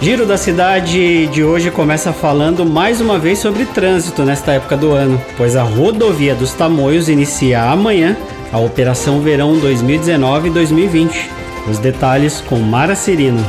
Giro 0.00 0.24
da 0.24 0.36
Cidade 0.36 1.26
de 1.26 1.42
hoje 1.42 1.72
começa 1.72 2.12
falando 2.12 2.64
mais 2.64 3.00
uma 3.00 3.18
vez 3.18 3.40
sobre 3.40 3.64
trânsito 3.64 4.22
nesta 4.22 4.52
época 4.52 4.76
do 4.76 4.92
ano, 4.92 5.20
pois 5.36 5.56
a 5.56 5.64
rodovia 5.64 6.36
dos 6.36 6.52
Tamoios 6.52 7.08
inicia 7.08 7.64
amanhã 7.64 8.16
a 8.52 8.58
Operação 8.58 9.20
Verão 9.20 9.54
2019-2020. 9.60 11.30
Os 11.68 11.78
detalhes 11.78 12.40
com 12.40 12.58
Mara 12.60 12.94
Cirino. 12.94 13.44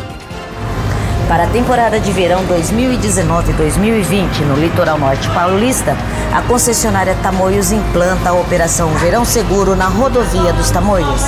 Para 1.27 1.43
a 1.43 1.47
temporada 1.47 1.99
de 1.99 2.11
verão 2.11 2.43
2019-2020 2.47 4.41
no 4.47 4.55
litoral 4.55 4.97
norte 4.97 5.29
paulista, 5.29 5.95
a 6.33 6.41
concessionária 6.41 7.15
Tamoios 7.21 7.71
implanta 7.71 8.29
a 8.29 8.33
Operação 8.33 8.89
Verão 8.95 9.23
Seguro 9.23 9.75
na 9.75 9.85
rodovia 9.85 10.51
dos 10.53 10.71
Tamoios. 10.71 11.21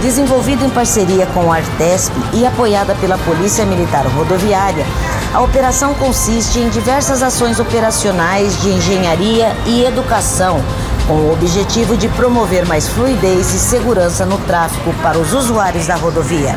Desenvolvida 0.00 0.64
em 0.64 0.70
parceria 0.70 1.26
com 1.26 1.52
a 1.52 1.56
Artesp 1.56 2.12
e 2.32 2.46
apoiada 2.46 2.94
pela 2.94 3.18
Polícia 3.18 3.66
Militar 3.66 4.06
Rodoviária, 4.06 4.86
a 5.34 5.40
operação 5.40 5.92
consiste 5.94 6.60
em 6.60 6.68
diversas 6.68 7.20
ações 7.20 7.58
operacionais 7.58 8.62
de 8.62 8.68
engenharia 8.68 9.56
e 9.66 9.84
educação 9.84 10.62
com 11.06 11.14
o 11.14 11.32
objetivo 11.32 11.96
de 11.96 12.08
promover 12.08 12.66
mais 12.66 12.88
fluidez 12.88 13.54
e 13.54 13.58
segurança 13.58 14.26
no 14.26 14.38
tráfego 14.38 14.92
para 15.02 15.18
os 15.18 15.32
usuários 15.32 15.86
da 15.86 15.94
rodovia. 15.94 16.56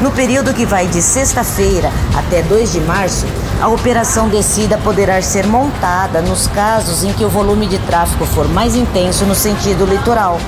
No 0.00 0.10
período 0.10 0.54
que 0.54 0.66
vai 0.66 0.86
de 0.86 1.00
sexta-feira 1.00 1.90
até 2.16 2.42
2 2.42 2.72
de 2.72 2.80
março, 2.80 3.26
a 3.60 3.68
operação 3.68 4.28
descida 4.28 4.78
poderá 4.78 5.20
ser 5.22 5.46
montada 5.46 6.20
nos 6.20 6.48
casos 6.48 7.04
em 7.04 7.12
que 7.12 7.24
o 7.24 7.28
volume 7.28 7.66
de 7.66 7.78
tráfego 7.78 8.24
for 8.26 8.48
mais 8.48 8.74
intenso 8.74 9.24
no 9.24 9.34
sentido 9.34 9.84
litoral. 9.84 10.40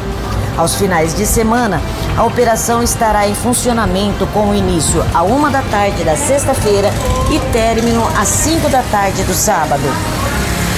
Aos 0.57 0.75
finais 0.77 1.15
de 1.15 1.27
semana, 1.27 1.81
a 2.17 2.25
operação 2.25 2.83
estará 2.83 3.29
em 3.29 3.35
funcionamento 3.35 4.27
com 4.29 4.55
início 4.55 5.05
a 5.13 5.23
uma 5.23 5.51
da 5.51 5.63
tarde 5.63 6.03
da 6.03 6.17
sexta-feira 6.17 6.91
e 7.31 7.39
término 7.53 8.05
às 8.17 8.29
5 8.29 8.69
da 8.69 8.83
tarde 8.83 9.23
do 9.25 9.35
sábado. 9.35 10.14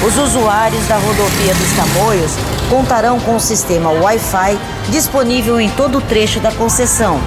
Os 0.04 0.16
usuários 0.18 0.86
da 0.86 0.96
rodovia 0.96 1.54
dos 1.54 1.72
Tamoios 1.72 2.32
contarão 2.68 3.18
com 3.18 3.36
o 3.36 3.40
sistema 3.40 3.90
Wi-Fi 3.90 4.58
disponível 4.90 5.58
em 5.58 5.70
todo 5.70 5.98
o 5.98 6.00
trecho 6.02 6.38
da 6.38 6.52
concessão, 6.52 7.18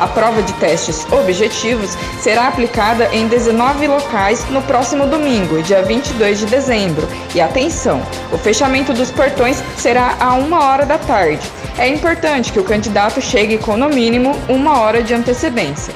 A 0.00 0.08
prova 0.08 0.42
de 0.42 0.52
testes 0.54 1.06
objetivos 1.12 1.96
será 2.20 2.48
aplicada 2.48 3.08
em 3.12 3.28
19 3.28 3.86
locais 3.86 4.44
no 4.50 4.60
próximo 4.62 5.06
domingo, 5.06 5.62
dia 5.62 5.82
22 5.82 6.40
de 6.40 6.46
dezembro. 6.46 7.06
E 7.36 7.40
atenção, 7.40 8.02
o 8.32 8.36
fechamento 8.36 8.92
dos 8.92 9.12
portões 9.12 9.62
será 9.76 10.16
a 10.18 10.34
uma 10.34 10.64
hora 10.64 10.84
da 10.84 10.98
tarde. 10.98 11.48
É 11.78 11.86
importante 11.86 12.52
que 12.52 12.58
o 12.58 12.64
candidato 12.64 13.20
chegue 13.20 13.58
com 13.58 13.76
no 13.76 13.88
mínimo 13.88 14.34
uma 14.48 14.80
hora 14.80 15.04
de 15.04 15.14
antecedência. 15.14 15.94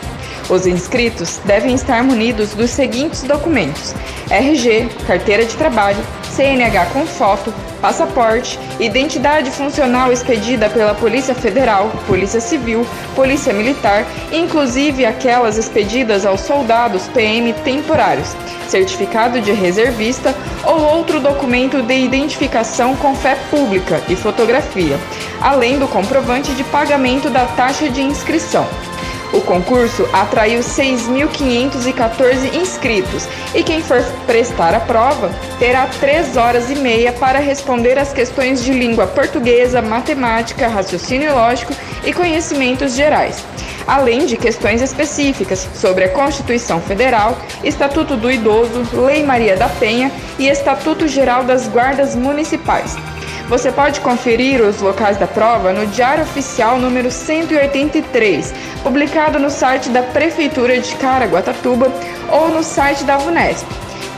Os 0.48 0.64
inscritos 0.64 1.40
devem 1.44 1.74
estar 1.74 2.04
munidos 2.04 2.54
dos 2.54 2.70
seguintes 2.70 3.24
documentos: 3.24 3.94
RG, 4.30 4.88
carteira 5.06 5.44
de 5.44 5.56
trabalho, 5.56 5.98
CNH 6.36 6.86
com 6.92 7.04
foto, 7.04 7.52
passaporte, 7.80 8.58
identidade 8.78 9.50
funcional 9.50 10.12
expedida 10.12 10.68
pela 10.68 10.94
Polícia 10.94 11.34
Federal, 11.34 11.90
Polícia 12.06 12.40
Civil, 12.40 12.86
Polícia 13.16 13.52
Militar, 13.52 14.06
inclusive 14.30 15.04
aquelas 15.04 15.58
expedidas 15.58 16.24
aos 16.24 16.42
soldados 16.42 17.08
PM 17.08 17.52
temporários, 17.64 18.36
certificado 18.68 19.40
de 19.40 19.50
reservista 19.52 20.32
ou 20.64 20.80
outro 20.80 21.18
documento 21.20 21.82
de 21.82 21.94
identificação 21.94 22.94
com 22.96 23.16
fé 23.16 23.36
pública 23.50 24.00
e 24.08 24.14
fotografia, 24.14 24.96
além 25.40 25.78
do 25.78 25.88
comprovante 25.88 26.52
de 26.54 26.62
pagamento 26.64 27.30
da 27.30 27.46
taxa 27.46 27.88
de 27.88 28.00
inscrição. 28.00 28.66
O 29.32 29.40
concurso 29.40 30.08
atraiu 30.12 30.60
6.514 30.60 32.54
inscritos 32.54 33.28
e 33.54 33.62
quem 33.62 33.82
for 33.82 34.02
prestar 34.26 34.74
a 34.74 34.80
prova 34.80 35.30
terá 35.58 35.86
3 35.86 36.36
horas 36.36 36.70
e 36.70 36.76
meia 36.76 37.12
para 37.12 37.38
responder 37.38 37.98
as 37.98 38.12
questões 38.12 38.62
de 38.62 38.72
língua 38.72 39.06
portuguesa, 39.06 39.82
matemática, 39.82 40.68
raciocínio 40.68 41.34
lógico 41.34 41.74
e 42.04 42.12
conhecimentos 42.12 42.94
gerais, 42.94 43.44
além 43.86 44.26
de 44.26 44.36
questões 44.36 44.80
específicas 44.80 45.68
sobre 45.74 46.04
a 46.04 46.08
Constituição 46.08 46.80
Federal, 46.80 47.36
Estatuto 47.64 48.16
do 48.16 48.30
Idoso, 48.30 48.86
Lei 48.92 49.22
Maria 49.24 49.56
da 49.56 49.68
Penha 49.68 50.10
e 50.38 50.48
Estatuto 50.48 51.08
Geral 51.08 51.44
das 51.44 51.68
Guardas 51.68 52.14
Municipais. 52.14 52.96
Você 53.48 53.70
pode 53.70 54.00
conferir 54.00 54.60
os 54.60 54.80
locais 54.80 55.16
da 55.18 55.26
prova 55.26 55.72
no 55.72 55.86
Diário 55.86 56.24
Oficial 56.24 56.78
número 56.78 57.12
183, 57.12 58.52
publicado 58.82 59.38
no 59.38 59.50
site 59.50 59.88
da 59.88 60.02
Prefeitura 60.02 60.80
de 60.80 60.94
Caraguatatuba 60.96 61.92
ou 62.28 62.48
no 62.48 62.64
site 62.64 63.04
da 63.04 63.16
VUNESP. 63.16 63.66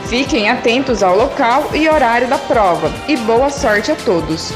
Fiquem 0.07 0.49
atentos 0.49 1.03
ao 1.03 1.15
local 1.15 1.69
e 1.75 1.87
horário 1.87 2.27
da 2.27 2.39
prova 2.39 2.91
e 3.07 3.15
boa 3.17 3.51
sorte 3.51 3.91
a 3.91 3.95
todos. 3.95 4.51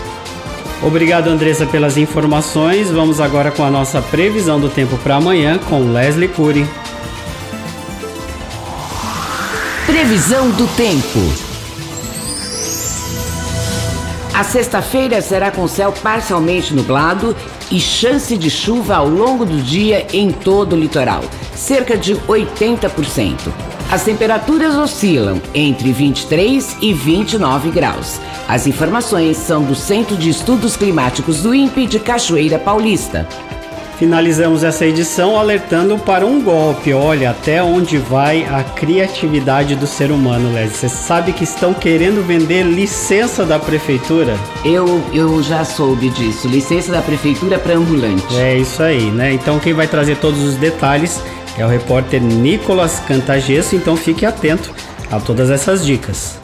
Obrigado, 0.81 1.27
Andressa, 1.27 1.67
pelas 1.67 1.95
informações. 1.95 2.89
Vamos 2.89 3.21
agora 3.21 3.51
com 3.51 3.63
a 3.63 3.69
nossa 3.69 4.01
previsão 4.01 4.59
do 4.59 4.69
tempo 4.69 4.97
para 4.97 5.15
amanhã 5.15 5.59
com 5.59 5.93
Leslie 5.93 6.27
Cury. 6.27 6.67
Previsão 9.85 10.49
do 10.49 10.67
tempo. 10.75 11.52
A 14.33 14.43
sexta-feira 14.43 15.21
será 15.21 15.51
com 15.51 15.67
céu 15.67 15.93
parcialmente 16.01 16.73
nublado 16.73 17.35
e 17.69 17.79
chance 17.79 18.35
de 18.35 18.49
chuva 18.49 18.95
ao 18.95 19.07
longo 19.07 19.45
do 19.45 19.61
dia 19.61 20.07
em 20.11 20.31
todo 20.31 20.73
o 20.73 20.79
litoral, 20.79 21.21
cerca 21.55 21.95
de 21.95 22.15
80%. 22.15 23.37
As 23.91 24.03
temperaturas 24.03 24.75
oscilam 24.75 25.39
entre 25.53 25.91
23 25.91 26.77
e 26.81 26.93
29 26.95 27.69
graus. 27.69 28.19
As 28.47 28.65
informações 28.65 29.37
são 29.37 29.63
do 29.63 29.75
Centro 29.75 30.17
de 30.17 30.31
Estudos 30.31 30.75
Climáticos 30.75 31.43
do 31.43 31.53
INPE 31.53 31.85
de 31.85 31.99
Cachoeira 31.99 32.57
Paulista. 32.57 33.27
Finalizamos 34.03 34.65
essa 34.65 34.85
edição 34.85 35.39
alertando 35.39 35.97
para 35.97 36.25
um 36.25 36.43
golpe. 36.43 36.93
Olha, 36.93 37.29
até 37.29 37.63
onde 37.63 37.97
vai 37.97 38.43
a 38.43 38.61
criatividade 38.61 39.77
do 39.77 39.87
ser 39.87 40.11
humano, 40.11 40.51
Leslie. 40.53 40.75
Você 40.75 40.89
sabe 40.89 41.31
que 41.31 41.45
estão 41.45 41.73
querendo 41.73 42.21
vender 42.21 42.63
licença 42.63 43.45
da 43.45 43.57
prefeitura? 43.57 44.35
Eu, 44.65 45.01
eu 45.13 45.41
já 45.41 45.63
soube 45.63 46.09
disso. 46.09 46.49
Licença 46.49 46.91
da 46.91 47.01
prefeitura 47.01 47.57
para 47.57 47.75
ambulante. 47.75 48.35
É 48.35 48.57
isso 48.57 48.83
aí, 48.83 49.09
né? 49.09 49.31
Então 49.31 49.57
quem 49.57 49.71
vai 49.71 49.87
trazer 49.87 50.17
todos 50.17 50.43
os 50.43 50.55
detalhes 50.55 51.21
é 51.57 51.65
o 51.65 51.69
repórter 51.69 52.21
Nicolas 52.21 52.99
Cantagesso, 53.07 53.73
então 53.73 53.95
fique 53.95 54.25
atento 54.25 54.69
a 55.09 55.17
todas 55.17 55.49
essas 55.49 55.85
dicas. 55.85 56.37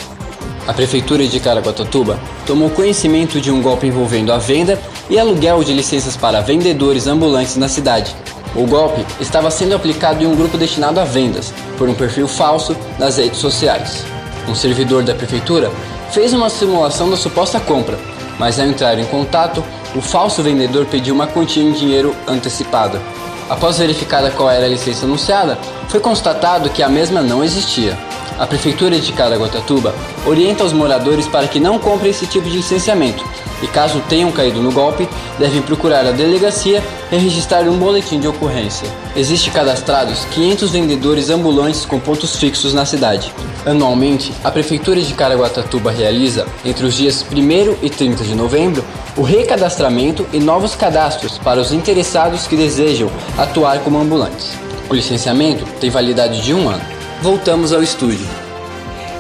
A 0.65 0.71
Prefeitura 0.71 1.27
de 1.27 1.39
Caraguatatuba 1.41 2.19
tomou 2.45 2.69
conhecimento 2.69 3.41
de 3.41 3.51
um 3.51 3.61
golpe 3.61 3.85
envolvendo 3.85 4.31
a 4.31 4.37
venda 4.37 4.79
e 5.09 5.17
aluguel 5.17 5.63
de 5.63 5.73
licenças 5.73 6.15
para 6.15 6.41
vendedores 6.41 7.07
ambulantes 7.07 7.57
na 7.57 7.67
cidade. 7.67 8.15
O 8.55 8.65
golpe 8.65 9.05
estava 9.19 9.51
sendo 9.51 9.75
aplicado 9.75 10.23
em 10.23 10.27
um 10.27 10.35
grupo 10.35 10.57
destinado 10.57 10.99
a 10.99 11.03
vendas, 11.03 11.53
por 11.77 11.89
um 11.89 11.93
perfil 11.93 12.27
falso 12.27 12.75
nas 12.97 13.17
redes 13.17 13.39
sociais. 13.39 14.03
Um 14.47 14.55
servidor 14.55 15.03
da 15.03 15.13
prefeitura 15.13 15.71
fez 16.11 16.33
uma 16.33 16.49
simulação 16.49 17.09
da 17.09 17.17
suposta 17.17 17.59
compra, 17.59 17.97
mas 18.37 18.59
ao 18.59 18.65
entrar 18.65 18.97
em 18.97 19.05
contato, 19.05 19.63
o 19.95 20.01
falso 20.01 20.41
vendedor 20.41 20.85
pediu 20.85 21.13
uma 21.13 21.27
quantia 21.27 21.63
em 21.63 21.71
dinheiro 21.71 22.15
antecipada. 22.27 23.01
Após 23.49 23.77
verificada 23.79 24.31
qual 24.31 24.49
era 24.49 24.65
a 24.65 24.69
licença 24.69 25.05
anunciada, 25.05 25.57
foi 25.87 25.99
constatado 25.99 26.69
que 26.69 26.83
a 26.83 26.89
mesma 26.89 27.21
não 27.21 27.43
existia. 27.43 27.97
A 28.37 28.47
Prefeitura 28.47 28.99
de 28.99 29.11
Caraguatatuba 29.11 29.93
orienta 30.25 30.63
os 30.63 30.71
moradores 30.71 31.27
para 31.27 31.47
que 31.47 31.59
não 31.59 31.77
comprem 31.77 32.11
esse 32.11 32.25
tipo 32.25 32.47
de 32.47 32.57
licenciamento 32.57 33.23
e, 33.61 33.67
caso 33.67 34.01
tenham 34.07 34.31
caído 34.31 34.61
no 34.61 34.71
golpe, 34.71 35.07
devem 35.37 35.61
procurar 35.61 36.05
a 36.05 36.11
delegacia 36.11 36.83
e 37.11 37.17
registrar 37.17 37.63
um 37.63 37.77
boletim 37.77 38.19
de 38.19 38.27
ocorrência. 38.27 38.87
Existe 39.15 39.51
cadastrados 39.51 40.25
500 40.25 40.71
vendedores 40.71 41.29
ambulantes 41.29 41.85
com 41.85 41.99
pontos 41.99 42.35
fixos 42.35 42.73
na 42.73 42.85
cidade. 42.85 43.33
Anualmente, 43.65 44.33
a 44.43 44.51
Prefeitura 44.51 45.01
de 45.01 45.13
Caraguatatuba 45.13 45.91
realiza, 45.91 46.45
entre 46.63 46.85
os 46.85 46.95
dias 46.95 47.25
1 47.31 47.77
e 47.81 47.89
30 47.89 48.23
de 48.23 48.35
novembro, 48.35 48.83
o 49.17 49.21
recadastramento 49.21 50.25
e 50.31 50.39
novos 50.39 50.75
cadastros 50.75 51.37
para 51.37 51.59
os 51.59 51.71
interessados 51.71 52.47
que 52.47 52.55
desejam 52.55 53.09
atuar 53.37 53.79
como 53.79 53.99
ambulantes. 53.99 54.51
O 54.89 54.93
licenciamento 54.93 55.65
tem 55.79 55.89
validade 55.89 56.41
de 56.41 56.53
um 56.53 56.69
ano 56.69 56.99
voltamos 57.21 57.73
ao 57.73 57.83
estúdio. 57.83 58.27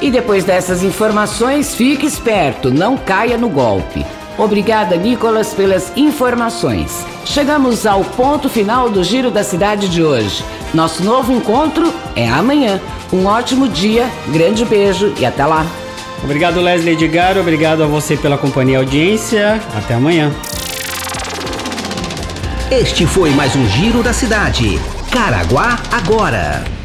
E 0.01 0.09
depois 0.09 0.45
dessas 0.45 0.83
informações, 0.83 1.75
fique 1.75 2.05
esperto, 2.05 2.71
não 2.71 2.97
caia 2.97 3.37
no 3.37 3.49
golpe. 3.49 4.05
Obrigada, 4.39 4.95
Nicolas, 4.95 5.53
pelas 5.53 5.91
informações. 5.97 7.05
Chegamos 7.25 7.85
ao 7.85 8.05
ponto 8.05 8.47
final 8.47 8.89
do 8.89 9.03
Giro 9.03 9.29
da 9.29 9.43
Cidade 9.43 9.89
de 9.89 10.01
hoje. 10.01 10.43
Nosso 10.73 11.03
novo 11.03 11.33
encontro 11.33 11.93
é 12.15 12.27
amanhã. 12.27 12.79
Um 13.11 13.25
ótimo 13.25 13.67
dia, 13.67 14.09
grande 14.29 14.63
beijo 14.63 15.13
e 15.19 15.25
até 15.25 15.45
lá. 15.45 15.65
Obrigado, 16.23 16.61
Leslie 16.61 16.93
Edgar. 16.93 17.37
Obrigado 17.37 17.83
a 17.83 17.85
você 17.85 18.15
pela 18.15 18.37
companhia 18.37 18.75
e 18.75 18.77
audiência. 18.77 19.61
Até 19.75 19.95
amanhã. 19.95 20.31
Este 22.71 23.05
foi 23.05 23.31
mais 23.31 23.55
um 23.57 23.67
Giro 23.67 24.01
da 24.01 24.13
Cidade. 24.13 24.79
Caraguá 25.11 25.79
agora. 25.91 26.78